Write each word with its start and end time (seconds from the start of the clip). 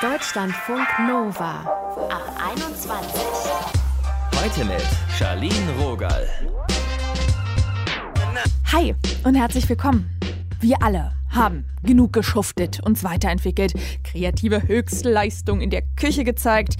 Deutschlandfunk 0.00 0.86
Nova 1.06 1.60
ab 2.08 2.40
21. 2.52 3.20
Heute 4.34 4.64
mit 4.64 4.82
Charlene 5.18 5.72
Rogal. 5.78 6.26
Hi 8.72 8.94
und 9.24 9.34
herzlich 9.34 9.68
willkommen. 9.68 10.08
Wir 10.60 10.82
alle 10.82 11.12
haben 11.28 11.66
genug 11.82 12.14
geschuftet, 12.14 12.80
uns 12.80 13.04
weiterentwickelt, 13.04 13.74
kreative 14.04 14.66
Höchstleistung 14.66 15.60
in 15.60 15.68
der 15.70 15.82
Küche 15.96 16.24
gezeigt. 16.24 16.76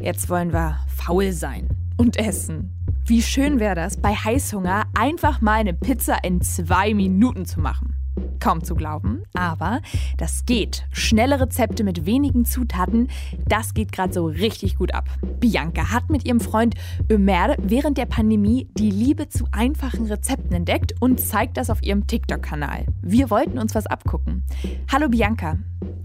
Jetzt 0.00 0.28
wollen 0.28 0.52
wir 0.52 0.78
faul 0.88 1.30
sein 1.32 1.68
und 1.96 2.16
essen. 2.16 2.72
Wie 3.06 3.22
schön 3.22 3.60
wäre 3.60 3.76
das, 3.76 3.96
bei 3.96 4.14
Heißhunger 4.14 4.86
einfach 4.94 5.40
mal 5.40 5.60
eine 5.60 5.74
Pizza 5.74 6.24
in 6.24 6.40
zwei 6.40 6.94
Minuten 6.94 7.46
zu 7.46 7.60
machen. 7.60 8.03
Kaum 8.40 8.62
zu 8.62 8.74
glauben, 8.74 9.22
aber 9.32 9.80
das 10.18 10.44
geht. 10.44 10.84
Schnelle 10.92 11.40
Rezepte 11.40 11.82
mit 11.82 12.04
wenigen 12.04 12.44
Zutaten, 12.44 13.08
das 13.46 13.74
geht 13.74 13.92
gerade 13.92 14.12
so 14.12 14.26
richtig 14.26 14.76
gut 14.76 14.92
ab. 14.94 15.08
Bianca 15.40 15.90
hat 15.90 16.10
mit 16.10 16.26
ihrem 16.26 16.40
Freund 16.40 16.74
Ömer 17.10 17.54
während 17.58 17.96
der 17.98 18.06
Pandemie 18.06 18.68
die 18.76 18.90
Liebe 18.90 19.28
zu 19.28 19.46
einfachen 19.52 20.06
Rezepten 20.06 20.54
entdeckt 20.54 20.94
und 21.00 21.20
zeigt 21.20 21.56
das 21.56 21.70
auf 21.70 21.82
ihrem 21.82 22.06
TikTok-Kanal. 22.06 22.86
Wir 23.02 23.30
wollten 23.30 23.58
uns 23.58 23.74
was 23.74 23.86
abgucken. 23.86 24.44
Hallo 24.92 25.08
Bianca. 25.08 25.58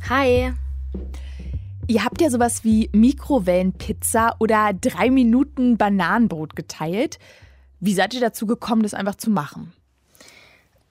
Hi. 0.10 0.54
Ihr 1.88 2.06
habt 2.06 2.22
ja 2.22 2.30
sowas 2.30 2.64
wie 2.64 2.90
Mikrowellenpizza 2.94 4.36
oder 4.40 4.74
drei 4.80 5.10
Minuten 5.10 5.78
Bananenbrot 5.78 6.56
geteilt. 6.56 7.20
Wie 7.80 7.94
seid 7.94 8.14
ihr 8.14 8.22
dazu 8.22 8.46
gekommen, 8.46 8.84
das 8.84 8.94
einfach 8.94 9.16
zu 9.16 9.30
machen? 9.32 9.74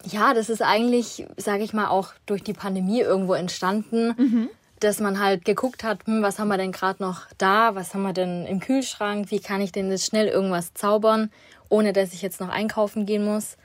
Ja, 0.05 0.33
das 0.33 0.49
ist 0.49 0.63
eigentlich, 0.63 1.27
sage 1.37 1.65
ich 1.65 1.73
mal, 1.73 1.89
auch 1.89 2.13
durch 2.27 2.43
die 2.43 2.53
Pandemie 2.53 3.01
irgendwo 3.01 3.35
entstanden, 3.35 4.15
mhm. 4.17 4.51
dass 4.81 5.01
man 5.01 5.19
halt 5.19 5.45
geguckt 5.45 5.83
hat, 5.83 6.07
hm, 6.07 6.23
was 6.23 6.39
haben 6.39 6.49
wir 6.49 6.57
denn 6.57 6.73
gerade 6.73 7.03
noch 7.03 7.23
da, 7.37 7.75
was 7.75 7.95
haben 7.95 8.03
wir 8.03 8.13
denn 8.13 8.47
im 8.47 8.61
Kühlschrank, 8.61 9.31
wie 9.31 9.41
kann 9.41 9.61
ich 9.61 9.73
denn 9.73 9.91
jetzt 9.91 10.07
schnell 10.07 10.29
irgendwas 10.29 10.73
zaubern, 10.75 11.31
ohne 11.69 11.93
dass 11.93 12.13
ich 12.13 12.23
jetzt 12.23 12.41
noch 12.41 12.49
einkaufen 12.49 13.07
gehen 13.07 13.25
muss. 13.25 13.57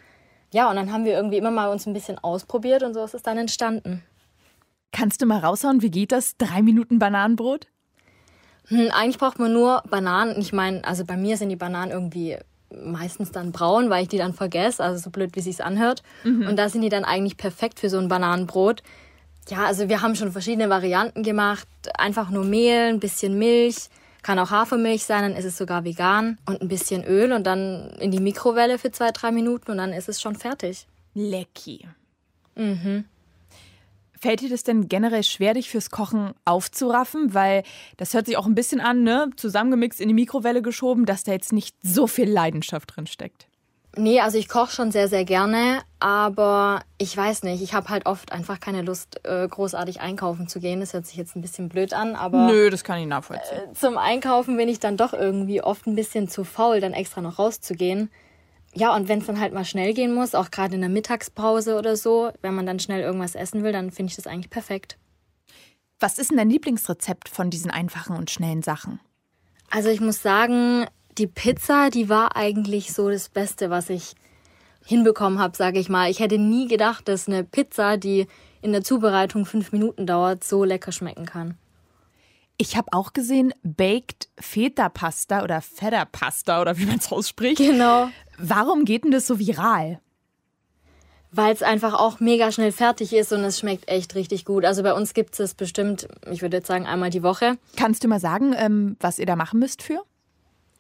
Ja, 0.51 0.69
und 0.69 0.75
dann 0.75 0.91
haben 0.91 1.05
wir 1.05 1.13
irgendwie 1.13 1.37
immer 1.37 1.51
mal 1.51 1.69
uns 1.69 1.85
ein 1.85 1.93
bisschen 1.93 2.17
ausprobiert 2.17 2.83
und 2.83 2.93
so 2.93 3.03
ist 3.03 3.13
es 3.13 3.23
dann 3.23 3.37
entstanden. 3.37 4.03
Kannst 4.91 5.21
du 5.21 5.25
mal 5.25 5.39
raushauen, 5.39 5.81
wie 5.81 5.89
geht 5.89 6.11
das? 6.11 6.37
Drei 6.37 6.61
Minuten 6.61 6.99
Bananenbrot? 6.99 7.67
Hm, 8.67 8.91
eigentlich 8.91 9.17
braucht 9.17 9.39
man 9.39 9.51
nur 9.51 9.83
Bananen. 9.89 10.39
Ich 10.39 10.53
meine, 10.53 10.83
also 10.85 11.05
bei 11.05 11.17
mir 11.17 11.37
sind 11.37 11.49
die 11.49 11.55
Bananen 11.55 11.91
irgendwie 11.91 12.37
meistens 12.83 13.31
dann 13.31 13.51
braun, 13.51 13.89
weil 13.89 14.03
ich 14.03 14.09
die 14.09 14.17
dann 14.17 14.33
vergesse, 14.33 14.83
also 14.83 15.01
so 15.01 15.09
blöd, 15.09 15.35
wie 15.35 15.41
sich's 15.41 15.61
anhört. 15.61 16.03
Mhm. 16.23 16.47
Und 16.47 16.57
da 16.57 16.69
sind 16.69 16.81
die 16.81 16.89
dann 16.89 17.05
eigentlich 17.05 17.37
perfekt 17.37 17.79
für 17.79 17.89
so 17.89 17.97
ein 17.97 18.07
Bananenbrot. 18.07 18.83
Ja, 19.49 19.65
also 19.65 19.89
wir 19.89 20.01
haben 20.01 20.15
schon 20.15 20.31
verschiedene 20.31 20.69
Varianten 20.69 21.23
gemacht. 21.23 21.67
Einfach 21.97 22.29
nur 22.29 22.45
Mehl, 22.45 22.89
ein 22.89 22.99
bisschen 22.99 23.37
Milch, 23.37 23.89
kann 24.21 24.39
auch 24.39 24.51
Hafermilch 24.51 25.03
sein, 25.03 25.21
dann 25.21 25.35
ist 25.35 25.45
es 25.45 25.57
sogar 25.57 25.83
vegan 25.83 26.37
und 26.45 26.61
ein 26.61 26.69
bisschen 26.69 27.03
Öl 27.03 27.33
und 27.33 27.45
dann 27.45 27.89
in 27.99 28.09
die 28.09 28.21
Mikrowelle 28.21 28.79
für 28.79 28.91
zwei, 28.91 29.11
drei 29.11 29.31
Minuten 29.31 29.71
und 29.71 29.77
dann 29.77 29.91
ist 29.91 30.07
es 30.07 30.21
schon 30.21 30.35
fertig. 30.35 30.87
Lecki. 31.13 31.87
Mhm. 32.55 33.05
Fällt 34.23 34.39
dir 34.39 34.47
das 34.47 34.63
denn 34.63 34.87
generell 34.87 35.23
schwer, 35.23 35.53
dich 35.53 35.69
fürs 35.69 35.89
Kochen 35.89 36.31
aufzuraffen? 36.45 37.33
Weil 37.33 37.63
das 37.97 38.13
hört 38.13 38.25
sich 38.25 38.37
auch 38.37 38.45
ein 38.45 38.55
bisschen 38.55 38.79
an, 38.79 39.03
ne? 39.03 39.29
Zusammengemixt 39.35 39.99
in 39.99 40.07
die 40.07 40.13
Mikrowelle 40.13 40.61
geschoben, 40.61 41.05
dass 41.05 41.25
da 41.25 41.33
jetzt 41.33 41.51
nicht 41.51 41.75
so 41.81 42.07
viel 42.07 42.31
Leidenschaft 42.31 42.95
drin 42.95 43.05
steckt. 43.05 43.47
Nee, 43.97 44.21
also 44.21 44.37
ich 44.37 44.47
koche 44.47 44.71
schon 44.71 44.93
sehr, 44.93 45.09
sehr 45.09 45.25
gerne, 45.25 45.81
aber 45.99 46.83
ich 46.99 47.17
weiß 47.17 47.43
nicht, 47.43 47.61
ich 47.61 47.73
habe 47.73 47.89
halt 47.89 48.05
oft 48.05 48.31
einfach 48.31 48.61
keine 48.61 48.81
Lust, 48.81 49.19
äh, 49.25 49.45
großartig 49.45 49.99
einkaufen 49.99 50.47
zu 50.47 50.61
gehen. 50.61 50.79
Das 50.79 50.93
hört 50.93 51.05
sich 51.05 51.17
jetzt 51.17 51.35
ein 51.35 51.41
bisschen 51.41 51.67
blöd 51.67 51.91
an, 51.91 52.15
aber. 52.15 52.47
Nö, 52.47 52.69
das 52.69 52.85
kann 52.85 52.99
ich 52.99 53.07
nachvollziehen. 53.07 53.71
Äh, 53.71 53.73
zum 53.73 53.97
Einkaufen 53.97 54.55
bin 54.55 54.69
ich 54.69 54.79
dann 54.79 54.95
doch 54.95 55.11
irgendwie 55.11 55.61
oft 55.61 55.85
ein 55.85 55.95
bisschen 55.95 56.29
zu 56.29 56.45
faul, 56.45 56.79
dann 56.79 56.93
extra 56.93 57.19
noch 57.19 57.39
rauszugehen 57.39 58.09
ja, 58.73 58.95
und 58.95 59.07
wenn 59.07 59.19
es 59.19 59.27
dann 59.27 59.39
halt 59.39 59.53
mal 59.53 59.65
schnell 59.65 59.93
gehen 59.93 60.13
muss, 60.13 60.35
auch 60.35 60.51
gerade 60.51 60.75
in 60.75 60.81
der 60.81 60.89
Mittagspause 60.89 61.77
oder 61.77 61.95
so, 61.95 62.31
wenn 62.41 62.55
man 62.55 62.65
dann 62.65 62.79
schnell 62.79 63.01
irgendwas 63.01 63.35
essen 63.35 63.63
will, 63.63 63.71
dann 63.71 63.91
finde 63.91 64.11
ich 64.11 64.15
das 64.15 64.27
eigentlich 64.27 64.49
perfekt. 64.49 64.97
Was 65.99 66.17
ist 66.17 66.31
denn 66.31 66.37
dein 66.37 66.49
Lieblingsrezept 66.49 67.29
von 67.29 67.49
diesen 67.49 67.71
einfachen 67.71 68.15
und 68.15 68.31
schnellen 68.31 68.61
Sachen? 68.61 68.99
Also 69.69 69.89
ich 69.89 70.01
muss 70.01 70.21
sagen, 70.21 70.85
die 71.17 71.27
Pizza, 71.27 71.89
die 71.89 72.09
war 72.09 72.35
eigentlich 72.35 72.93
so 72.93 73.09
das 73.09 73.29
Beste, 73.29 73.69
was 73.69 73.89
ich 73.89 74.15
hinbekommen 74.85 75.39
habe, 75.39 75.55
sage 75.55 75.79
ich 75.79 75.89
mal. 75.89 76.09
Ich 76.09 76.19
hätte 76.19 76.37
nie 76.37 76.67
gedacht, 76.67 77.07
dass 77.07 77.27
eine 77.27 77.43
Pizza, 77.43 77.97
die 77.97 78.27
in 78.61 78.71
der 78.71 78.83
Zubereitung 78.83 79.45
fünf 79.45 79.71
Minuten 79.71 80.05
dauert, 80.05 80.43
so 80.43 80.63
lecker 80.63 80.91
schmecken 80.91 81.25
kann. 81.25 81.57
Ich 82.57 82.77
habe 82.77 82.87
auch 82.91 83.13
gesehen, 83.13 83.53
Baked 83.63 84.29
Feta 84.39 84.89
Pasta 84.89 85.43
oder 85.43 85.61
Feta 85.61 86.05
Pasta 86.05 86.61
oder 86.61 86.77
wie 86.77 86.85
man 86.85 86.97
es 86.97 87.11
ausspricht. 87.11 87.57
Genau. 87.57 88.09
Warum 88.37 88.85
geht 88.85 89.03
denn 89.03 89.11
das 89.11 89.27
so 89.27 89.39
viral? 89.39 89.99
Weil 91.31 91.51
es 91.51 91.63
einfach 91.63 91.95
auch 91.95 92.19
mega 92.19 92.51
schnell 92.51 92.71
fertig 92.71 93.11
ist 93.11 93.33
und 93.33 93.43
es 93.43 93.59
schmeckt 93.59 93.89
echt 93.89 94.13
richtig 94.13 94.45
gut. 94.45 94.65
Also 94.65 94.83
bei 94.83 94.93
uns 94.93 95.15
gibt 95.15 95.39
es 95.39 95.55
bestimmt, 95.55 96.07
ich 96.29 96.43
würde 96.43 96.57
jetzt 96.57 96.67
sagen, 96.67 96.85
einmal 96.85 97.09
die 97.09 97.23
Woche. 97.23 97.57
Kannst 97.75 98.03
du 98.03 98.07
mal 98.07 98.19
sagen, 98.19 98.53
ähm, 98.55 98.97
was 98.99 99.17
ihr 99.17 99.25
da 99.25 99.35
machen 99.35 99.59
müsst 99.59 99.81
für? 99.81 100.03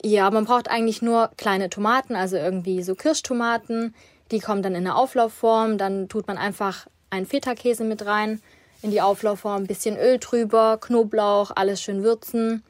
Ja, 0.03 0.29
man 0.29 0.45
braucht 0.45 0.69
eigentlich 0.69 1.01
nur 1.01 1.31
kleine 1.37 1.71
Tomaten, 1.71 2.15
also 2.15 2.35
irgendwie 2.35 2.83
so 2.83 2.93
Kirschtomaten. 2.93 3.95
Die 4.31 4.39
kommen 4.39 4.61
dann 4.61 4.75
in 4.75 4.85
eine 4.85 4.95
Auflaufform. 4.95 5.79
Dann 5.79 6.07
tut 6.07 6.27
man 6.27 6.37
einfach 6.37 6.85
einen 7.09 7.25
Feta-Käse 7.25 7.83
mit 7.83 8.05
rein 8.05 8.39
in 8.83 8.91
die 8.91 9.01
Auflaufform, 9.01 9.63
ein 9.63 9.67
bisschen 9.67 9.97
Öl 9.97 10.19
drüber, 10.19 10.77
Knoblauch, 10.79 11.51
alles 11.55 11.81
schön 11.81 12.03
würzen. 12.03 12.63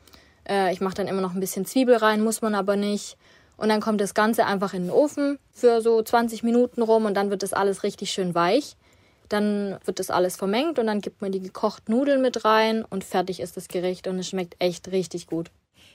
Äh, 0.47 0.72
ich 0.72 0.79
mache 0.79 0.94
dann 0.94 1.07
immer 1.07 1.22
noch 1.22 1.34
ein 1.34 1.40
bisschen 1.40 1.66
Zwiebel 1.66 1.96
rein, 1.97 2.24
muss 2.24 2.41
man 2.41 2.56
aber 2.56 2.75
nicht. 2.75 3.18
Und 3.57 3.69
dann 3.69 3.81
kommt 3.81 4.00
das 4.00 4.13
Ganze 4.13 4.46
einfach 4.46 4.74
in 4.74 4.84
den 4.84 4.91
Ofen 4.91 5.40
für 5.51 5.81
so 5.81 6.01
20 6.01 6.44
Minuten 6.44 6.81
rum 6.81 7.06
und 7.06 7.16
dann 7.16 7.29
wird 7.29 7.44
das 7.44 7.53
alles 7.53 7.84
richtig 7.84 8.12
schön 8.12 8.35
weich. 8.35 8.75
Dann 9.29 9.78
wird 9.85 10.00
das 10.00 10.09
alles 10.12 10.35
vermengt 10.35 10.79
und 10.79 10.88
dann 10.88 11.01
gibt 11.01 11.22
man 11.22 11.31
die 11.31 11.40
gekochten 11.40 11.96
Nudeln 11.96 12.22
mit 12.22 12.45
rein 12.45 12.85
und 12.88 13.03
fertig 13.03 13.40
ist 13.40 13.57
das 13.57 13.68
Gericht 13.68 14.07
und 14.07 14.19
es 14.19 14.28
schmeckt 14.28 14.56
echt 14.59 14.91
richtig 14.91 15.28
gut. 15.28 15.50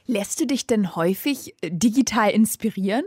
Lässt 0.06 0.40
du 0.40 0.46
dich 0.46 0.66
denn 0.66 0.96
häufig 0.96 1.54
äh, 1.60 1.70
digital 1.70 2.30
inspirieren? 2.30 3.04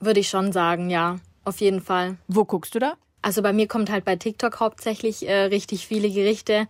Würde 0.00 0.20
ich 0.20 0.28
schon 0.28 0.52
sagen, 0.52 0.90
ja, 0.90 1.20
auf 1.44 1.60
jeden 1.60 1.80
Fall. 1.80 2.16
Wo 2.26 2.44
guckst 2.44 2.74
du 2.74 2.80
da? 2.80 2.94
Also 3.22 3.40
bei 3.40 3.52
mir 3.52 3.68
kommt 3.68 3.90
halt 3.90 4.04
bei 4.04 4.16
TikTok 4.16 4.60
hauptsächlich 4.60 5.28
äh, 5.28 5.44
richtig 5.44 5.86
viele 5.86 6.10
Gerichte. 6.10 6.66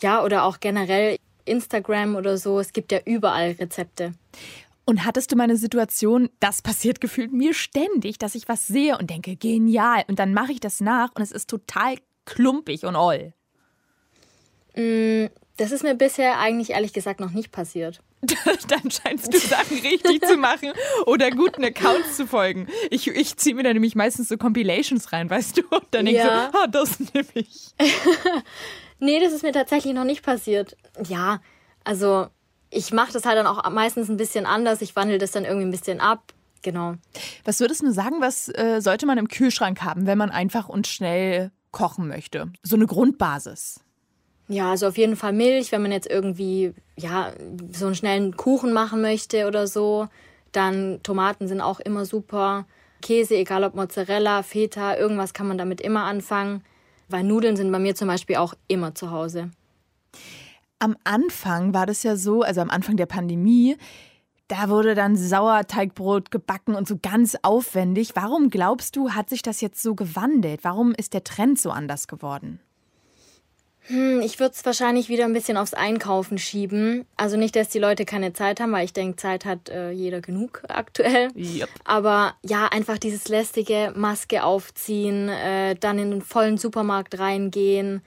Ja, 0.00 0.24
oder 0.24 0.44
auch 0.44 0.60
generell 0.60 1.16
Instagram 1.44 2.16
oder 2.16 2.38
so. 2.38 2.60
Es 2.60 2.72
gibt 2.72 2.92
ja 2.92 3.00
überall 3.04 3.52
Rezepte. 3.52 4.12
Und 4.84 5.04
hattest 5.04 5.32
du 5.32 5.36
mal 5.36 5.44
eine 5.44 5.56
Situation, 5.56 6.30
das 6.38 6.62
passiert 6.62 7.00
gefühlt 7.00 7.32
mir 7.32 7.54
ständig, 7.54 8.18
dass 8.18 8.36
ich 8.36 8.48
was 8.48 8.68
sehe 8.68 8.96
und 8.96 9.10
denke, 9.10 9.34
genial. 9.34 10.04
Und 10.06 10.20
dann 10.20 10.32
mache 10.32 10.52
ich 10.52 10.60
das 10.60 10.80
nach 10.80 11.10
und 11.14 11.22
es 11.22 11.32
ist 11.32 11.50
total 11.50 11.96
klumpig 12.24 12.84
und 12.84 12.94
oll. 12.94 13.32
Mm, 14.76 15.26
das 15.56 15.72
ist 15.72 15.82
mir 15.82 15.94
bisher 15.94 16.38
eigentlich 16.38 16.70
ehrlich 16.70 16.92
gesagt 16.92 17.20
noch 17.20 17.30
nicht 17.30 17.50
passiert. 17.52 18.00
dann 18.68 18.90
scheinst 18.90 19.32
du 19.32 19.38
Sachen 19.38 19.78
richtig 19.78 20.22
zu 20.22 20.36
machen 20.36 20.72
oder 21.06 21.30
guten 21.30 21.64
Accounts 21.64 22.16
zu 22.16 22.26
folgen. 22.26 22.66
Ich, 22.90 23.06
ich 23.08 23.36
ziehe 23.36 23.54
mir 23.54 23.62
da 23.62 23.72
nämlich 23.72 23.94
meistens 23.94 24.28
so 24.28 24.36
Compilations 24.36 25.12
rein, 25.12 25.30
weißt 25.30 25.58
du? 25.58 25.62
Und 25.70 25.86
dann 25.92 26.06
denke 26.06 26.20
ja. 26.20 26.46
ich 26.46 26.52
so, 26.52 26.58
ah, 26.58 26.66
das 26.66 27.00
nehme 27.00 27.28
ich. 27.34 27.74
nee, 28.98 29.20
das 29.20 29.32
ist 29.32 29.42
mir 29.42 29.52
tatsächlich 29.52 29.94
noch 29.94 30.04
nicht 30.04 30.22
passiert. 30.22 30.76
Ja, 31.06 31.40
also 31.84 32.26
ich 32.70 32.92
mache 32.92 33.12
das 33.12 33.24
halt 33.24 33.38
dann 33.38 33.46
auch 33.46 33.68
meistens 33.70 34.08
ein 34.08 34.16
bisschen 34.16 34.46
anders. 34.46 34.82
Ich 34.82 34.96
wandle 34.96 35.18
das 35.18 35.30
dann 35.30 35.44
irgendwie 35.44 35.66
ein 35.66 35.70
bisschen 35.70 36.00
ab. 36.00 36.32
Genau. 36.62 36.94
Was 37.44 37.60
würdest 37.60 37.82
du 37.82 37.92
sagen, 37.92 38.16
was 38.20 38.48
äh, 38.48 38.80
sollte 38.80 39.06
man 39.06 39.18
im 39.18 39.28
Kühlschrank 39.28 39.82
haben, 39.82 40.06
wenn 40.06 40.18
man 40.18 40.30
einfach 40.30 40.68
und 40.68 40.86
schnell 40.86 41.52
kochen 41.70 42.08
möchte? 42.08 42.50
So 42.62 42.76
eine 42.76 42.86
Grundbasis. 42.86 43.80
Ja, 44.48 44.70
also 44.70 44.86
auf 44.86 44.96
jeden 44.96 45.16
Fall 45.16 45.32
Milch, 45.32 45.72
wenn 45.72 45.82
man 45.82 45.92
jetzt 45.92 46.08
irgendwie 46.08 46.72
ja 46.96 47.32
so 47.72 47.86
einen 47.86 47.94
schnellen 47.94 48.36
Kuchen 48.36 48.72
machen 48.72 49.02
möchte 49.02 49.46
oder 49.46 49.66
so. 49.66 50.06
Dann 50.52 51.00
Tomaten 51.02 51.48
sind 51.48 51.60
auch 51.60 51.80
immer 51.80 52.04
super. 52.04 52.66
Käse, 53.02 53.36
egal 53.36 53.64
ob 53.64 53.74
Mozzarella, 53.74 54.42
Feta, 54.42 54.96
irgendwas 54.96 55.34
kann 55.34 55.48
man 55.48 55.58
damit 55.58 55.80
immer 55.80 56.04
anfangen. 56.04 56.62
Weil 57.08 57.24
Nudeln 57.24 57.56
sind 57.56 57.70
bei 57.70 57.78
mir 57.78 57.94
zum 57.94 58.08
Beispiel 58.08 58.36
auch 58.36 58.54
immer 58.68 58.94
zu 58.94 59.10
Hause. 59.10 59.50
Am 60.78 60.96
Anfang 61.04 61.74
war 61.74 61.86
das 61.86 62.02
ja 62.02 62.16
so, 62.16 62.42
also 62.42 62.60
am 62.60 62.70
Anfang 62.70 62.96
der 62.96 63.06
Pandemie, 63.06 63.76
da 64.48 64.68
wurde 64.68 64.94
dann 64.94 65.16
Sauerteigbrot 65.16 66.30
gebacken 66.30 66.74
und 66.74 66.86
so 66.86 66.96
ganz 67.00 67.36
aufwendig. 67.42 68.10
Warum 68.14 68.50
glaubst 68.50 68.94
du, 68.94 69.10
hat 69.10 69.28
sich 69.28 69.42
das 69.42 69.60
jetzt 69.60 69.82
so 69.82 69.94
gewandelt? 69.94 70.62
Warum 70.62 70.92
ist 70.94 71.14
der 71.14 71.24
Trend 71.24 71.60
so 71.60 71.70
anders 71.70 72.06
geworden? 72.06 72.60
Hm, 73.88 74.20
ich 74.20 74.40
würde 74.40 74.54
es 74.54 74.64
wahrscheinlich 74.64 75.08
wieder 75.08 75.24
ein 75.24 75.32
bisschen 75.32 75.56
aufs 75.56 75.74
Einkaufen 75.74 76.38
schieben. 76.38 77.06
Also 77.16 77.36
nicht, 77.36 77.54
dass 77.56 77.68
die 77.68 77.78
Leute 77.78 78.04
keine 78.04 78.32
Zeit 78.32 78.60
haben, 78.60 78.72
weil 78.72 78.84
ich 78.84 78.92
denke, 78.92 79.16
Zeit 79.16 79.44
hat 79.44 79.68
äh, 79.68 79.90
jeder 79.90 80.20
genug 80.20 80.62
aktuell. 80.68 81.30
Yep. 81.36 81.68
Aber 81.84 82.34
ja, 82.42 82.66
einfach 82.66 82.98
dieses 82.98 83.28
lästige 83.28 83.92
Maske 83.94 84.44
aufziehen, 84.44 85.28
äh, 85.28 85.74
dann 85.76 85.98
in 85.98 86.10
den 86.10 86.22
vollen 86.22 86.58
Supermarkt 86.58 87.18
reingehen. 87.18 88.02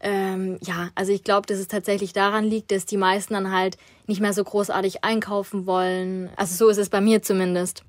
Ähm, 0.00 0.58
ja, 0.62 0.90
also 0.94 1.12
ich 1.12 1.24
glaube, 1.24 1.46
dass 1.46 1.58
es 1.58 1.66
tatsächlich 1.66 2.12
daran 2.12 2.44
liegt, 2.44 2.70
dass 2.70 2.86
die 2.86 2.96
meisten 2.96 3.34
dann 3.34 3.52
halt 3.52 3.76
nicht 4.06 4.20
mehr 4.20 4.32
so 4.32 4.44
großartig 4.44 5.04
einkaufen 5.04 5.66
wollen. 5.66 6.30
Also 6.36 6.54
so 6.54 6.70
ist 6.70 6.78
es 6.78 6.88
bei 6.88 7.00
mir 7.00 7.22
zumindest. 7.22 7.82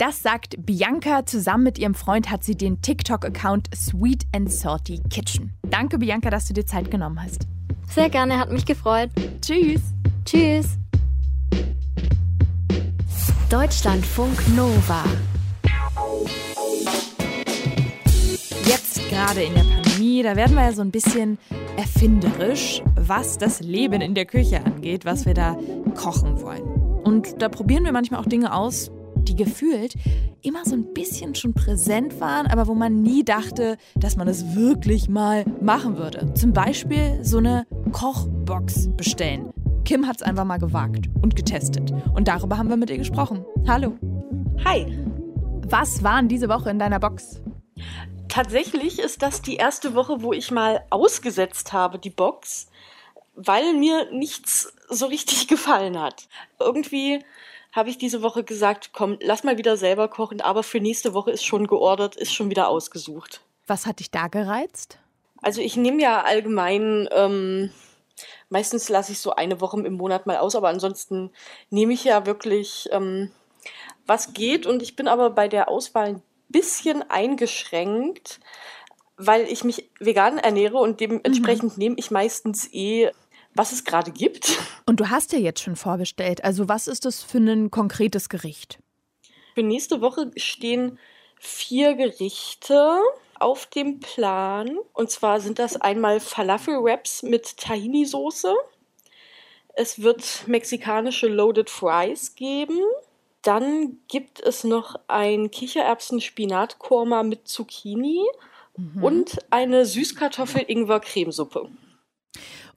Das 0.00 0.22
sagt 0.22 0.56
Bianca. 0.64 1.26
Zusammen 1.26 1.64
mit 1.64 1.78
ihrem 1.78 1.92
Freund 1.92 2.30
hat 2.30 2.42
sie 2.42 2.54
den 2.54 2.80
TikTok-Account 2.80 3.68
Sweet 3.76 4.24
and 4.34 4.50
Salty 4.50 5.02
Kitchen. 5.10 5.52
Danke, 5.68 5.98
Bianca, 5.98 6.30
dass 6.30 6.46
du 6.46 6.54
dir 6.54 6.64
Zeit 6.64 6.90
genommen 6.90 7.22
hast. 7.22 7.46
Sehr 7.86 8.08
gerne, 8.08 8.38
hat 8.38 8.50
mich 8.50 8.64
gefreut. 8.64 9.10
Tschüss. 9.42 9.82
Tschüss. 10.24 10.78
Deutschlandfunk 13.50 14.38
Nova. 14.56 15.04
Jetzt 18.64 19.06
gerade 19.10 19.42
in 19.42 19.52
der 19.52 19.64
Pandemie, 19.64 20.22
da 20.22 20.34
werden 20.34 20.56
wir 20.56 20.62
ja 20.62 20.72
so 20.72 20.80
ein 20.80 20.92
bisschen 20.92 21.36
erfinderisch, 21.76 22.82
was 22.96 23.36
das 23.36 23.60
Leben 23.60 24.00
in 24.00 24.14
der 24.14 24.24
Küche 24.24 24.64
angeht, 24.64 25.04
was 25.04 25.26
wir 25.26 25.34
da 25.34 25.58
kochen 25.94 26.40
wollen. 26.40 26.62
Und 27.04 27.42
da 27.42 27.50
probieren 27.50 27.84
wir 27.84 27.92
manchmal 27.92 28.20
auch 28.20 28.26
Dinge 28.26 28.54
aus, 28.54 28.90
die 29.28 29.36
gefühlt 29.36 29.94
immer 30.42 30.64
so 30.64 30.74
ein 30.74 30.92
bisschen 30.92 31.34
schon 31.34 31.54
präsent 31.54 32.20
waren, 32.20 32.46
aber 32.46 32.66
wo 32.66 32.74
man 32.74 33.02
nie 33.02 33.24
dachte, 33.24 33.76
dass 33.96 34.16
man 34.16 34.28
es 34.28 34.54
wirklich 34.54 35.08
mal 35.08 35.44
machen 35.60 35.96
würde. 35.96 36.32
Zum 36.34 36.52
Beispiel 36.52 37.18
so 37.22 37.38
eine 37.38 37.66
Kochbox 37.92 38.88
bestellen. 38.96 39.52
Kim 39.84 40.06
hat 40.06 40.16
es 40.16 40.22
einfach 40.22 40.44
mal 40.44 40.58
gewagt 40.58 41.08
und 41.22 41.36
getestet. 41.36 41.92
Und 42.14 42.28
darüber 42.28 42.58
haben 42.58 42.68
wir 42.68 42.76
mit 42.76 42.90
ihr 42.90 42.98
gesprochen. 42.98 43.44
Hallo. 43.66 43.96
Hi. 44.64 44.86
Was 45.68 46.02
waren 46.02 46.28
diese 46.28 46.48
Woche 46.48 46.70
in 46.70 46.78
deiner 46.78 47.00
Box? 47.00 47.40
Tatsächlich 48.28 48.98
ist 48.98 49.22
das 49.22 49.42
die 49.42 49.56
erste 49.56 49.94
Woche, 49.94 50.22
wo 50.22 50.32
ich 50.32 50.50
mal 50.50 50.84
ausgesetzt 50.90 51.72
habe, 51.72 51.98
die 51.98 52.10
Box, 52.10 52.68
weil 53.34 53.74
mir 53.74 54.10
nichts 54.12 54.72
so 54.88 55.06
richtig 55.06 55.48
gefallen 55.48 55.98
hat. 55.98 56.28
Irgendwie 56.58 57.20
habe 57.72 57.90
ich 57.90 57.98
diese 57.98 58.22
Woche 58.22 58.44
gesagt, 58.44 58.90
komm, 58.92 59.18
lass 59.20 59.44
mal 59.44 59.58
wieder 59.58 59.76
selber 59.76 60.08
kochen, 60.08 60.40
aber 60.40 60.62
für 60.62 60.80
nächste 60.80 61.14
Woche 61.14 61.30
ist 61.30 61.44
schon 61.44 61.66
geordert, 61.66 62.16
ist 62.16 62.32
schon 62.32 62.50
wieder 62.50 62.68
ausgesucht. 62.68 63.40
Was 63.66 63.86
hat 63.86 64.00
dich 64.00 64.10
da 64.10 64.28
gereizt? 64.28 64.98
Also 65.42 65.60
ich 65.60 65.76
nehme 65.76 66.02
ja 66.02 66.22
allgemein, 66.22 67.08
ähm, 67.12 67.70
meistens 68.48 68.88
lasse 68.88 69.12
ich 69.12 69.20
so 69.20 69.32
eine 69.32 69.60
Woche 69.60 69.80
im 69.80 69.94
Monat 69.94 70.26
mal 70.26 70.38
aus, 70.38 70.54
aber 70.54 70.68
ansonsten 70.68 71.30
nehme 71.70 71.92
ich 71.92 72.04
ja 72.04 72.26
wirklich, 72.26 72.88
ähm, 72.90 73.30
was 74.06 74.32
geht. 74.32 74.66
Und 74.66 74.82
ich 74.82 74.96
bin 74.96 75.08
aber 75.08 75.30
bei 75.30 75.48
der 75.48 75.68
Auswahl 75.68 76.08
ein 76.08 76.22
bisschen 76.48 77.08
eingeschränkt, 77.08 78.40
weil 79.16 79.42
ich 79.42 79.64
mich 79.64 79.90
vegan 80.00 80.38
ernähre 80.38 80.78
und 80.78 81.00
dementsprechend 81.00 81.76
mhm. 81.76 81.78
nehme 81.78 81.96
ich 81.98 82.10
meistens 82.10 82.72
eh 82.72 83.10
was 83.54 83.72
es 83.72 83.84
gerade 83.84 84.10
gibt. 84.10 84.58
Und 84.86 85.00
du 85.00 85.10
hast 85.10 85.32
ja 85.32 85.38
jetzt 85.38 85.62
schon 85.62 85.76
vorbestellt. 85.76 86.44
Also 86.44 86.68
was 86.68 86.88
ist 86.88 87.04
das 87.04 87.22
für 87.22 87.38
ein 87.38 87.70
konkretes 87.70 88.28
Gericht? 88.28 88.78
Für 89.54 89.62
nächste 89.62 90.00
Woche 90.00 90.30
stehen 90.36 90.98
vier 91.38 91.94
Gerichte 91.94 92.98
auf 93.38 93.66
dem 93.66 94.00
Plan. 94.00 94.78
Und 94.92 95.10
zwar 95.10 95.40
sind 95.40 95.58
das 95.58 95.76
einmal 95.80 96.20
Falafel-Wraps 96.20 97.22
mit 97.22 97.56
Tahini-Soße. 97.56 98.54
Es 99.74 100.02
wird 100.02 100.44
mexikanische 100.46 101.26
Loaded 101.26 101.70
Fries 101.70 102.34
geben. 102.34 102.78
Dann 103.42 103.98
gibt 104.08 104.40
es 104.40 104.64
noch 104.64 104.96
ein 105.08 105.50
Kichererbsen-Spinat-Korma 105.50 107.22
mit 107.22 107.48
Zucchini 107.48 108.22
mhm. 108.76 109.02
und 109.02 109.38
eine 109.50 109.86
Süßkartoffel-Ingwer-Cremesuppe. 109.86 111.70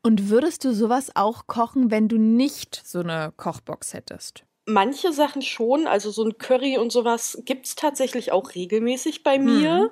Und 0.03 0.29
würdest 0.29 0.65
du 0.65 0.73
sowas 0.73 1.15
auch 1.15 1.47
kochen, 1.47 1.89
wenn 1.89 2.09
du 2.09 2.17
nicht 2.17 2.81
so 2.85 2.99
eine 2.99 3.33
Kochbox 3.37 3.93
hättest? 3.93 4.43
Manche 4.65 5.13
Sachen 5.13 5.41
schon, 5.41 5.87
also 5.87 6.11
so 6.11 6.25
ein 6.25 6.37
Curry 6.37 6.77
und 6.77 6.91
sowas 6.91 7.41
gibt 7.45 7.65
es 7.65 7.75
tatsächlich 7.75 8.31
auch 8.31 8.53
regelmäßig 8.53 9.23
bei 9.23 9.39
mir. 9.39 9.75
Mhm. 9.75 9.89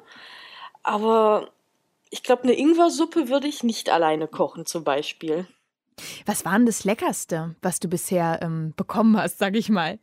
Aber 0.83 1.51
ich 2.09 2.23
glaube, 2.23 2.43
eine 2.43 2.53
Ingwersuppe 2.53 3.29
würde 3.29 3.47
ich 3.47 3.63
nicht 3.63 3.89
alleine 3.89 4.27
kochen, 4.27 4.65
zum 4.65 4.83
Beispiel. 4.83 5.47
Was 6.25 6.43
war 6.43 6.53
denn 6.53 6.65
das 6.65 6.83
Leckerste, 6.83 7.55
was 7.61 7.79
du 7.79 7.87
bisher 7.87 8.39
ähm, 8.41 8.73
bekommen 8.75 9.17
hast, 9.17 9.39
sag 9.39 9.55
ich 9.55 9.69
mal? 9.69 9.97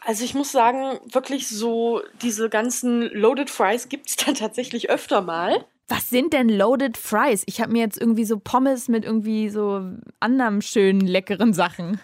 Also 0.00 0.24
ich 0.24 0.34
muss 0.34 0.52
sagen, 0.52 0.98
wirklich 1.12 1.48
so 1.48 2.02
diese 2.22 2.48
ganzen 2.48 3.02
Loaded 3.02 3.50
Fries 3.50 3.90
gibt 3.90 4.08
es 4.08 4.16
dann 4.24 4.34
tatsächlich 4.34 4.88
öfter 4.88 5.20
mal. 5.20 5.66
Was 5.90 6.08
sind 6.08 6.32
denn 6.32 6.48
Loaded 6.48 6.96
Fries? 6.96 7.42
Ich 7.46 7.60
habe 7.60 7.72
mir 7.72 7.82
jetzt 7.82 8.00
irgendwie 8.00 8.24
so 8.24 8.38
Pommes 8.38 8.86
mit 8.86 9.04
irgendwie 9.04 9.50
so 9.50 9.82
anderen 10.20 10.62
schönen, 10.62 11.00
leckeren 11.00 11.52
Sachen. 11.52 12.00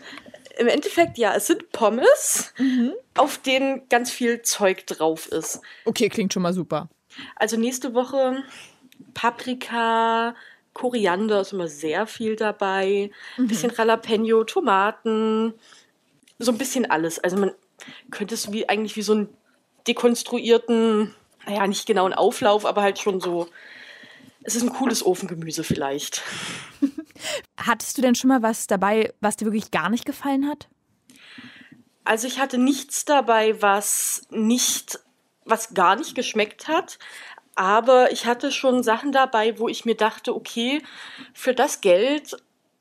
Im 0.59 0.67
Endeffekt 0.67 1.19
ja, 1.19 1.37
es 1.37 1.47
sind 1.47 1.71
Pommes, 1.71 2.53
mhm. 2.59 2.94
auf 3.15 3.38
denen 3.38 3.88
ganz 3.88 4.11
viel 4.11 4.43
Zeug 4.43 4.88
drauf 4.88 5.29
ist. 5.29 5.61
Okay, 5.85 6.09
klingt 6.09 6.33
schon 6.33 6.43
mal 6.43 6.53
super. 6.53 6.88
Also 7.37 7.56
nächste 7.56 7.94
Woche 7.94 8.43
Paprika, 9.15 10.35
Koriander 10.73 11.43
ist 11.43 11.53
immer 11.53 11.69
sehr 11.69 12.09
viel 12.09 12.35
dabei, 12.35 13.12
mhm. 13.37 13.47
bisschen 13.47 13.73
Jalapeno, 13.73 14.43
Tomaten, 14.43 15.55
so 16.41 16.50
ein 16.50 16.59
bisschen 16.59 16.91
alles. 16.91 17.21
Also 17.21 17.37
man 17.37 17.53
könnte 18.11 18.35
es 18.35 18.50
wie 18.53 18.69
eigentlich 18.69 18.97
wie 18.97 19.03
so 19.03 19.12
einen 19.12 19.29
dekonstruierten, 19.87 21.15
naja, 21.47 21.69
nicht 21.69 21.87
genau 21.87 22.05
einen 22.05 22.15
Auflauf, 22.15 22.67
aber 22.67 22.82
halt 22.82 22.99
schon 22.99 23.21
so 23.21 23.49
es 24.46 24.54
ist 24.54 24.62
ein 24.62 24.72
cooles 24.72 25.04
Ofengemüse 25.04 25.64
vielleicht. 25.64 26.22
Hattest 27.56 27.98
du 27.98 28.02
denn 28.02 28.14
schon 28.14 28.28
mal 28.28 28.43
was 28.43 28.69
dabei, 28.69 29.12
was 29.20 29.37
dir 29.37 29.44
wirklich 29.44 29.72
gar 29.72 29.90
nicht 29.90 30.06
gefallen 30.06 30.46
hat? 30.48 30.69
Also 32.04 32.28
ich 32.28 32.38
hatte 32.38 32.56
nichts 32.56 33.04
dabei, 33.04 33.60
was 33.60 34.22
nicht, 34.31 35.00
was 35.44 35.75
gar 35.75 35.96
nicht 35.96 36.14
geschmeckt 36.14 36.69
hat. 36.69 36.98
Aber 37.56 38.12
ich 38.12 38.26
hatte 38.26 38.52
schon 38.52 38.82
Sachen 38.84 39.10
dabei, 39.10 39.58
wo 39.58 39.69
ich 39.69 39.84
mir 39.84 39.96
dachte, 39.96 40.34
okay, 40.34 40.82
für 41.32 41.52
das 41.54 41.81
Geld 41.81 42.37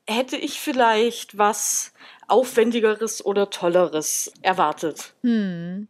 hätte 0.06 0.38
ich 0.38 0.60
vielleicht 0.60 1.38
was 1.38 1.94
Aufwendigeres 2.28 3.26
oder 3.26 3.50
Tolleres 3.50 4.32
erwartet. 4.42 5.14
Hm. 5.24 5.88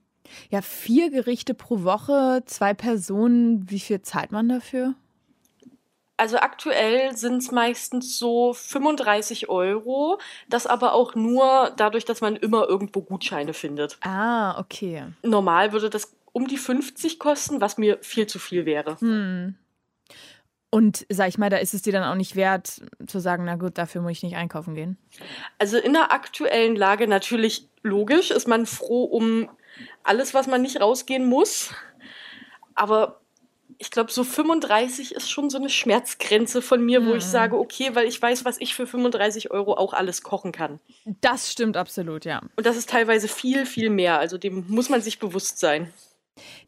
Ja, 0.50 0.62
vier 0.62 1.10
Gerichte 1.10 1.54
pro 1.54 1.83
Woche, 1.83 2.44
zwei 2.45 2.74
Personen. 2.74 3.69
Wie 3.69 3.80
viel 3.80 4.01
zahlt 4.01 4.31
man 4.31 4.48
dafür? 4.48 4.95
Also 6.18 6.38
aktuell 6.38 7.16
sind 7.18 7.38
es 7.38 7.52
meistens 7.52 8.18
so 8.18 8.54
35 8.54 9.50
Euro, 9.50 10.20
das 10.48 10.66
aber 10.66 10.94
auch 10.94 11.13
nur 11.16 11.74
dadurch, 11.75 12.06
dass 12.06 12.22
man 12.22 12.38
immer 12.38 12.68
irgendwo 12.68 13.01
Gutscheine 13.01 13.54
findet. 13.54 13.98
Ah, 14.01 14.58
okay. 14.60 15.08
Normal 15.24 15.74
würde 15.74 15.89
das 15.89 16.16
um 16.32 16.48
die 16.48 16.58
50 16.58 17.20
kosten, 17.20 17.62
was 17.62 17.78
mir 17.78 17.98
viel 18.01 18.28
zu 18.28 18.39
viel 18.39 18.66
wäre. 18.66 19.00
Hm. 19.00 19.56
Und 20.70 21.06
sag 21.10 21.30
ich 21.30 21.38
mal, 21.38 21.50
da 21.50 21.58
ist 21.58 21.74
es 21.74 21.84
dir 21.84 21.94
dann 21.94 22.04
auch 22.04 22.16
nicht 22.16 22.36
wert 22.36 22.82
zu 23.08 23.20
sagen, 23.20 23.46
na 23.46 23.56
gut, 23.56 23.78
dafür 23.78 24.01
muss 24.01 24.12
ich 24.12 24.24
nicht 24.24 24.36
einkaufen 24.36 24.75
gehen. 24.75 24.98
Also 25.58 25.78
in 25.78 25.94
der 25.94 26.12
aktuellen 26.12 26.75
Lage 26.75 27.08
natürlich 27.08 27.70
logisch, 27.82 28.32
ist 28.32 28.48
man 28.48 28.66
froh 28.66 29.06
um 29.06 29.50
alles, 30.04 30.34
was 30.34 30.48
man 30.48 30.62
nicht 30.62 30.82
rausgehen 30.82 31.25
muss. 31.25 31.74
Aber 32.74 33.22
ich 33.77 33.91
glaube, 33.91 34.12
so 34.12 34.24
35 34.24 35.13
ist 35.13 35.29
schon 35.29 35.50
so 35.50 35.57
eine 35.57 35.69
Schmerzgrenze 35.69 36.62
von 36.62 36.84
mir, 36.84 37.01
mhm. 37.01 37.07
wo 37.07 37.13
ich 37.13 37.25
mhm. 37.25 37.29
sage, 37.29 37.57
okay, 37.57 37.89
weil 37.93 38.07
ich 38.07 38.22
weiß, 38.22 38.45
was 38.45 38.60
ich 38.60 38.74
für 38.75 38.88
35 38.88 39.51
Euro 39.51 39.74
auch 39.74 39.93
alles 39.93 40.24
kochen 40.24 40.51
kann. 40.51 40.79
Das 41.22 41.51
stimmt 41.51 41.77
absolut, 41.77 42.25
ja. 42.25 42.41
Und 42.55 42.65
das 42.65 42.77
ist 42.77 42.89
teilweise 42.89 43.27
viel, 43.27 43.65
viel 43.65 43.89
mehr. 43.89 44.19
Also 44.19 44.38
dem 44.38 44.65
muss 44.67 44.89
man 44.89 45.01
sich 45.01 45.19
bewusst 45.19 45.60
sein. 45.60 45.91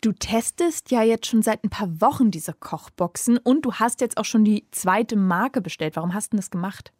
Du 0.01 0.13
testest 0.13 0.91
ja 0.91 1.03
jetzt 1.03 1.27
schon 1.27 1.41
seit 1.41 1.63
ein 1.63 1.69
paar 1.69 2.01
Wochen 2.01 2.31
diese 2.31 2.53
Kochboxen 2.53 3.37
und 3.37 3.63
du 3.63 3.73
hast 3.73 4.01
jetzt 4.01 4.17
auch 4.17 4.25
schon 4.25 4.45
die 4.45 4.65
zweite 4.71 5.15
Marke 5.17 5.61
bestellt. 5.61 5.95
Warum 5.95 6.13
hast 6.13 6.33
du 6.33 6.37
das 6.37 6.49
gemacht? 6.49 6.93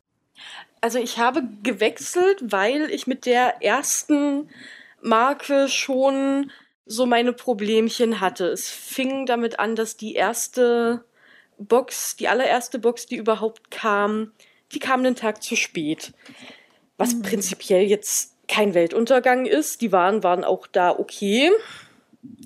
Also 0.82 1.00
ich 1.00 1.18
habe 1.18 1.44
gewechselt, 1.64 2.38
weil 2.42 2.90
ich 2.92 3.08
mit 3.08 3.26
der 3.26 3.64
ersten 3.64 4.50
Marke 5.02 5.70
schon 5.70 6.52
so 6.88 7.06
meine 7.06 7.34
Problemchen 7.34 8.20
hatte. 8.20 8.48
Es 8.48 8.70
fing 8.70 9.26
damit 9.26 9.60
an, 9.60 9.76
dass 9.76 9.98
die 9.98 10.16
erste 10.16 11.04
Box, 11.58 12.16
die 12.16 12.28
allererste 12.28 12.80
Box, 12.80 13.06
die 13.06 13.18
überhaupt 13.18 13.72
kam, 13.72 14.32
die 14.72 14.80
kam 14.80 15.02
einen 15.02 15.16
Tag 15.16 15.44
zu 15.44 15.56
spät. 15.56 16.14
Was 16.98 17.14
mhm. 17.14 17.22
prinzipiell 17.22 17.84
jetzt 17.84 18.38
kein 18.48 18.74
Weltuntergang 18.74 19.46
ist. 19.46 19.82
Die 19.82 19.92
Waren 19.92 20.24
waren 20.24 20.44
auch 20.44 20.68
da 20.68 20.92
okay. 20.92 21.52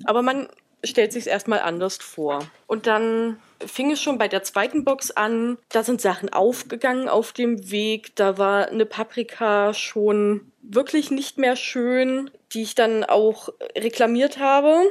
Aber 0.04 0.22
man 0.22 0.48
stellt 0.84 1.12
sich 1.12 1.26
erstmal 1.26 1.60
anders 1.60 1.96
vor. 1.96 2.40
Und 2.66 2.86
dann 2.86 3.38
fing 3.64 3.92
es 3.92 4.02
schon 4.02 4.18
bei 4.18 4.28
der 4.28 4.42
zweiten 4.42 4.84
Box 4.84 5.10
an. 5.10 5.58
Da 5.68 5.84
sind 5.84 6.00
Sachen 6.00 6.32
aufgegangen 6.32 7.08
auf 7.08 7.32
dem 7.32 7.70
Weg. 7.70 8.14
Da 8.16 8.38
war 8.38 8.68
eine 8.68 8.86
Paprika 8.86 9.74
schon 9.74 10.51
wirklich 10.62 11.10
nicht 11.10 11.38
mehr 11.38 11.56
schön, 11.56 12.30
die 12.52 12.62
ich 12.62 12.74
dann 12.74 13.04
auch 13.04 13.48
reklamiert 13.76 14.38
habe. 14.38 14.82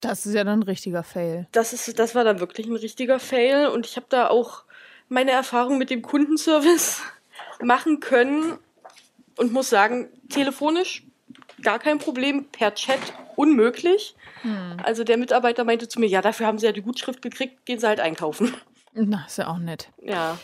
Das 0.00 0.26
ist 0.26 0.34
ja 0.34 0.44
dann 0.44 0.60
ein 0.60 0.64
richtiger 0.64 1.02
Fail. 1.02 1.46
Das, 1.52 1.72
ist, 1.72 1.98
das 1.98 2.14
war 2.14 2.24
dann 2.24 2.40
wirklich 2.40 2.66
ein 2.66 2.76
richtiger 2.76 3.18
Fail 3.18 3.68
und 3.68 3.86
ich 3.86 3.96
habe 3.96 4.06
da 4.08 4.28
auch 4.28 4.64
meine 5.08 5.30
Erfahrung 5.30 5.78
mit 5.78 5.90
dem 5.90 6.02
Kundenservice 6.02 7.02
machen 7.62 8.00
können 8.00 8.58
und 9.36 9.52
muss 9.52 9.70
sagen, 9.70 10.08
telefonisch 10.28 11.04
gar 11.62 11.78
kein 11.78 11.98
Problem, 11.98 12.44
per 12.46 12.74
Chat 12.74 13.00
unmöglich. 13.36 14.14
Hm. 14.42 14.76
Also 14.82 15.04
der 15.04 15.16
Mitarbeiter 15.16 15.64
meinte 15.64 15.88
zu 15.88 16.00
mir, 16.00 16.06
ja, 16.06 16.22
dafür 16.22 16.46
haben 16.46 16.58
sie 16.58 16.66
ja 16.66 16.72
die 16.72 16.82
Gutschrift 16.82 17.22
gekriegt, 17.22 17.64
gehen 17.66 17.78
sie 17.78 17.86
halt 17.86 18.00
einkaufen. 18.00 18.54
Na, 18.94 19.24
ist 19.26 19.38
ja 19.38 19.48
auch 19.48 19.58
nett. 19.58 19.90
Ja. 20.02 20.38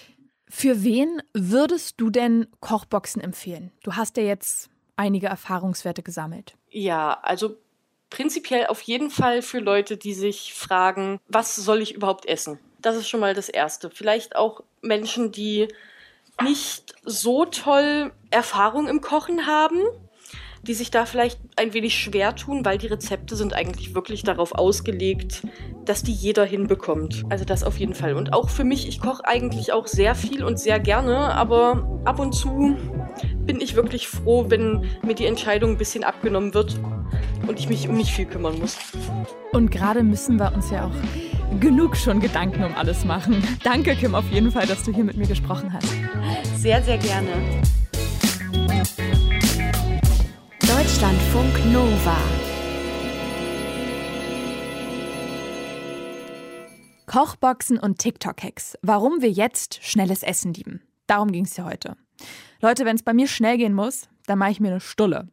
Für 0.48 0.82
wen 0.84 1.22
würdest 1.32 2.00
du 2.00 2.10
denn 2.10 2.46
Kochboxen 2.60 3.22
empfehlen? 3.22 3.72
Du 3.82 3.94
hast 3.94 4.16
ja 4.16 4.22
jetzt 4.22 4.70
einige 4.96 5.26
Erfahrungswerte 5.26 6.02
gesammelt. 6.02 6.54
Ja, 6.70 7.18
also 7.22 7.56
prinzipiell 8.10 8.66
auf 8.66 8.80
jeden 8.82 9.10
Fall 9.10 9.42
für 9.42 9.58
Leute, 9.58 9.96
die 9.96 10.14
sich 10.14 10.54
fragen, 10.54 11.20
was 11.28 11.56
soll 11.56 11.82
ich 11.82 11.94
überhaupt 11.94 12.26
essen? 12.26 12.58
Das 12.80 12.96
ist 12.96 13.08
schon 13.08 13.20
mal 13.20 13.34
das 13.34 13.48
Erste. 13.48 13.90
Vielleicht 13.90 14.36
auch 14.36 14.62
Menschen, 14.82 15.32
die 15.32 15.68
nicht 16.42 16.94
so 17.04 17.44
toll 17.44 18.12
Erfahrung 18.30 18.88
im 18.88 19.00
Kochen 19.00 19.46
haben, 19.46 19.80
die 20.66 20.75
sich 20.75 20.90
da 20.90 21.06
vielleicht 21.06 21.38
ein 21.56 21.75
wenig 21.75 21.94
schwer 21.97 22.35
tun, 22.35 22.64
weil 22.64 22.78
die 22.78 22.87
Rezepte 22.87 23.37
sind 23.37 23.54
eigentlich 23.54 23.94
wirklich 23.94 24.23
darauf 24.23 24.52
ausgelegt, 24.52 25.42
dass 25.85 26.02
die 26.02 26.12
jeder 26.12 26.44
hinbekommt. 26.44 27.25
Also 27.28 27.44
das 27.44 27.62
auf 27.62 27.78
jeden 27.78 27.94
Fall. 27.94 28.14
Und 28.14 28.33
auch 28.33 28.49
für 28.49 28.64
mich, 28.64 28.88
ich 28.88 29.00
koche 29.00 29.25
eigentlich 29.25 29.73
auch 29.73 29.87
sehr 29.87 30.14
viel 30.14 30.42
und 30.42 30.59
sehr 30.59 30.80
gerne, 30.80 31.16
aber 31.16 32.00
ab 32.04 32.18
und 32.18 32.33
zu 32.33 32.76
bin 33.47 33.61
ich 33.61 33.75
wirklich 33.75 34.09
froh, 34.09 34.47
wenn 34.49 34.87
mir 35.02 35.14
die 35.14 35.26
Entscheidung 35.26 35.73
ein 35.73 35.78
bisschen 35.78 36.04
abgenommen 36.04 36.54
wird 36.54 36.78
und 37.47 37.59
ich 37.59 37.68
mich 37.68 37.88
um 37.88 37.97
nicht 37.97 38.11
viel 38.11 38.26
kümmern 38.26 38.59
muss. 38.59 38.78
Und 39.52 39.71
gerade 39.71 40.02
müssen 40.02 40.38
wir 40.38 40.52
uns 40.54 40.71
ja 40.71 40.87
auch 40.87 41.61
genug 41.61 41.97
schon 41.97 42.21
Gedanken 42.21 42.64
um 42.64 42.75
alles 42.75 43.04
machen. 43.04 43.42
Danke, 43.62 43.94
Kim, 43.94 44.14
auf 44.14 44.28
jeden 44.30 44.50
Fall, 44.50 44.66
dass 44.66 44.83
du 44.83 44.92
hier 44.92 45.04
mit 45.04 45.16
mir 45.16 45.26
gesprochen 45.26 45.73
hast. 45.73 45.92
Sehr, 46.56 46.83
sehr 46.83 46.99
gerne. 46.99 47.30
Nova. 52.04 52.18
Kochboxen 57.06 57.78
und 57.78 57.99
TikTok-Hacks. 57.99 58.76
Warum 58.82 59.23
wir 59.23 59.30
jetzt 59.30 59.82
schnelles 59.82 60.23
Essen 60.23 60.52
lieben. 60.52 60.82
Darum 61.06 61.32
ging 61.32 61.44
es 61.46 61.56
ja 61.56 61.64
heute. 61.64 61.96
Leute, 62.61 62.84
wenn 62.84 62.96
es 62.96 63.02
bei 63.02 63.14
mir 63.14 63.26
schnell 63.26 63.56
gehen 63.56 63.73
muss, 63.73 64.08
dann 64.26 64.38
mache 64.38 64.50
ich 64.50 64.61
mir 64.61 64.68
eine 64.68 64.80
Stulle. 64.80 65.28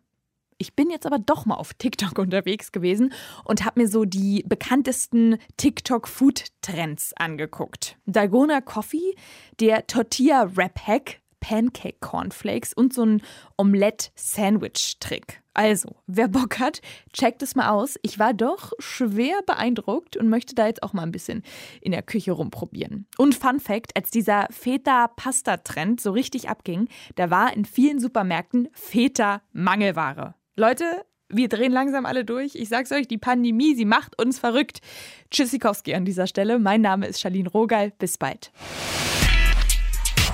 Ich 0.57 0.75
bin 0.75 0.89
jetzt 0.89 1.05
aber 1.05 1.19
doch 1.19 1.45
mal 1.45 1.55
auf 1.55 1.73
TikTok 1.73 2.17
unterwegs 2.19 2.71
gewesen 2.71 3.11
und 3.43 3.65
habe 3.65 3.81
mir 3.81 3.87
so 3.87 4.05
die 4.05 4.43
bekanntesten 4.47 5.39
TikTok-Food-Trends 5.57 7.13
angeguckt. 7.17 7.97
Dalgona 8.05 8.61
Coffee, 8.61 9.15
der 9.59 9.87
Tortilla-Rap-Hack, 9.87 11.20
Pancake 11.41 11.97
Cornflakes 11.99 12.71
und 12.73 12.93
so 12.93 13.03
ein 13.03 13.21
Omelette-Sandwich-Trick. 13.57 15.41
Also, 15.53 15.97
wer 16.07 16.29
Bock 16.29 16.59
hat, 16.59 16.81
checkt 17.11 17.43
es 17.43 17.55
mal 17.55 17.69
aus. 17.69 17.99
Ich 18.03 18.19
war 18.19 18.33
doch 18.33 18.71
schwer 18.79 19.41
beeindruckt 19.45 20.15
und 20.15 20.29
möchte 20.29 20.55
da 20.55 20.67
jetzt 20.67 20.81
auch 20.81 20.93
mal 20.93 21.03
ein 21.03 21.11
bisschen 21.11 21.43
in 21.81 21.91
der 21.91 22.03
Küche 22.03 22.31
rumprobieren. 22.31 23.05
Und 23.17 23.35
Fun 23.35 23.59
Fact: 23.59 23.93
Als 23.97 24.11
dieser 24.11 24.47
Feta-Pasta-Trend 24.49 25.99
so 25.99 26.11
richtig 26.11 26.47
abging, 26.47 26.87
da 27.15 27.29
war 27.29 27.53
in 27.53 27.65
vielen 27.65 27.99
Supermärkten 27.99 28.69
Feta-Mangelware. 28.71 30.35
Leute, 30.55 31.05
wir 31.27 31.49
drehen 31.49 31.71
langsam 31.71 32.05
alle 32.05 32.23
durch. 32.23 32.55
Ich 32.55 32.69
sag's 32.69 32.91
euch, 32.91 33.07
die 33.07 33.17
Pandemie, 33.17 33.75
sie 33.75 33.85
macht 33.85 34.21
uns 34.21 34.39
verrückt. 34.39 34.79
Tschüssikowski 35.31 35.95
an 35.95 36.05
dieser 36.05 36.27
Stelle. 36.27 36.59
Mein 36.59 36.81
Name 36.81 37.07
ist 37.07 37.19
Charlene 37.19 37.49
Rogal. 37.49 37.91
Bis 37.97 38.17
bald. 38.17 38.51